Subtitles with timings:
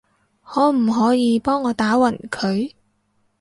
[0.43, 2.73] 可唔可以幫我打暈佢？